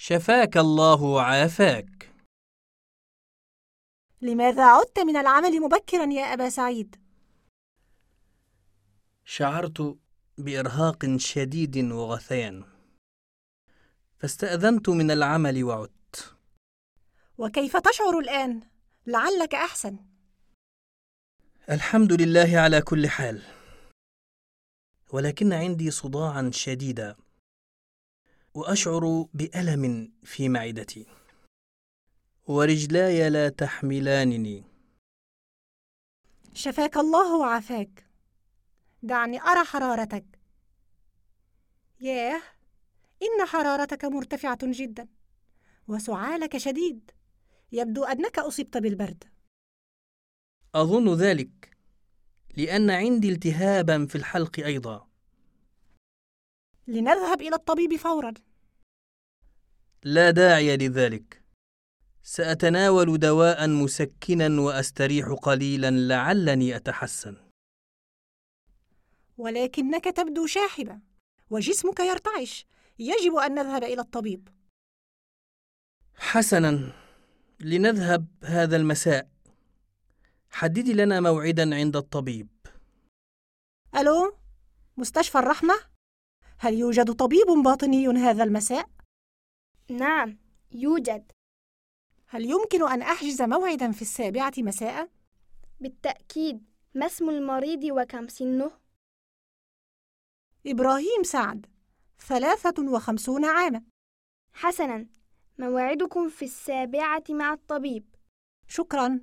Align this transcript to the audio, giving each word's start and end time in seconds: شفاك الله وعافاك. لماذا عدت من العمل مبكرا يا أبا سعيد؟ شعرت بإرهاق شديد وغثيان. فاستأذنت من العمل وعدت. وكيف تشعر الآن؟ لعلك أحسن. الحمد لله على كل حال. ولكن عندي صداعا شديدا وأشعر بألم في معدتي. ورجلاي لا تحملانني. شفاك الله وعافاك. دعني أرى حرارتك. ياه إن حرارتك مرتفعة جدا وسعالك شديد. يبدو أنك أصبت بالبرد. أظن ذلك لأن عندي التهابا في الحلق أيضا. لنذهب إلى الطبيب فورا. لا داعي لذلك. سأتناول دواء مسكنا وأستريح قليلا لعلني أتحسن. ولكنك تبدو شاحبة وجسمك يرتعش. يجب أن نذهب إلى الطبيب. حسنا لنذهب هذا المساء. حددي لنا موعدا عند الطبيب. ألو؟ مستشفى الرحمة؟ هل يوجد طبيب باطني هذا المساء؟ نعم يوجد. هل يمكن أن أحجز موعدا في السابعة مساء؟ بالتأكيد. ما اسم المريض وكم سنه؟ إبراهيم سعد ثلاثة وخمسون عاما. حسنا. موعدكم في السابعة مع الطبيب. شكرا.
شفاك 0.00 0.56
الله 0.56 1.02
وعافاك. 1.02 2.14
لماذا 4.22 4.64
عدت 4.64 4.98
من 4.98 5.16
العمل 5.16 5.60
مبكرا 5.60 6.12
يا 6.12 6.22
أبا 6.22 6.48
سعيد؟ 6.48 6.96
شعرت 9.24 9.98
بإرهاق 10.38 11.16
شديد 11.16 11.76
وغثيان. 11.76 12.64
فاستأذنت 14.18 14.88
من 14.88 15.10
العمل 15.10 15.64
وعدت. 15.64 16.36
وكيف 17.38 17.76
تشعر 17.76 18.18
الآن؟ 18.18 18.62
لعلك 19.06 19.54
أحسن. 19.54 19.98
الحمد 21.70 22.12
لله 22.12 22.58
على 22.58 22.82
كل 22.82 23.08
حال. 23.08 23.42
ولكن 25.12 25.52
عندي 25.52 25.90
صداعا 25.90 26.50
شديدا 26.54 27.16
وأشعر 28.54 29.26
بألم 29.34 30.12
في 30.22 30.48
معدتي. 30.48 31.06
ورجلاي 32.46 33.30
لا 33.30 33.48
تحملانني. 33.48 34.64
شفاك 36.54 36.96
الله 36.96 37.38
وعافاك. 37.38 38.06
دعني 39.02 39.42
أرى 39.42 39.64
حرارتك. 39.64 40.24
ياه 42.00 42.42
إن 43.22 43.46
حرارتك 43.46 44.04
مرتفعة 44.04 44.58
جدا 44.62 45.08
وسعالك 45.88 46.56
شديد. 46.56 47.10
يبدو 47.72 48.04
أنك 48.04 48.38
أصبت 48.38 48.76
بالبرد. 48.76 49.24
أظن 50.74 51.14
ذلك 51.14 51.76
لأن 52.56 52.90
عندي 52.90 53.28
التهابا 53.28 54.06
في 54.06 54.14
الحلق 54.14 54.60
أيضا. 54.60 55.08
لنذهب 56.86 57.40
إلى 57.40 57.56
الطبيب 57.56 57.96
فورا. 57.96 58.34
لا 60.04 60.30
داعي 60.30 60.76
لذلك. 60.76 61.42
سأتناول 62.22 63.18
دواء 63.18 63.68
مسكنا 63.68 64.60
وأستريح 64.60 65.26
قليلا 65.28 65.90
لعلني 65.90 66.76
أتحسن. 66.76 67.36
ولكنك 69.38 70.04
تبدو 70.04 70.46
شاحبة 70.46 71.00
وجسمك 71.50 72.00
يرتعش. 72.00 72.66
يجب 72.98 73.34
أن 73.34 73.54
نذهب 73.54 73.84
إلى 73.84 74.00
الطبيب. 74.00 74.48
حسنا 76.14 76.92
لنذهب 77.60 78.26
هذا 78.44 78.76
المساء. 78.76 79.28
حددي 80.50 80.92
لنا 80.92 81.20
موعدا 81.20 81.74
عند 81.74 81.96
الطبيب. 81.96 82.48
ألو؟ 83.96 84.38
مستشفى 84.96 85.38
الرحمة؟ 85.38 85.74
هل 86.58 86.74
يوجد 86.74 87.12
طبيب 87.12 87.46
باطني 87.64 88.08
هذا 88.08 88.44
المساء؟ 88.44 88.97
نعم 89.90 90.38
يوجد. 90.72 91.32
هل 92.26 92.44
يمكن 92.50 92.88
أن 92.88 93.02
أحجز 93.02 93.42
موعدا 93.42 93.92
في 93.92 94.02
السابعة 94.02 94.52
مساء؟ 94.58 95.08
بالتأكيد. 95.80 96.64
ما 96.94 97.06
اسم 97.06 97.30
المريض 97.30 97.84
وكم 97.84 98.28
سنه؟ 98.28 98.70
إبراهيم 100.66 101.22
سعد 101.22 101.66
ثلاثة 102.18 102.92
وخمسون 102.92 103.44
عاما. 103.44 103.84
حسنا. 104.52 105.06
موعدكم 105.58 106.28
في 106.28 106.44
السابعة 106.44 107.24
مع 107.30 107.52
الطبيب. 107.52 108.14
شكرا. 108.68 109.20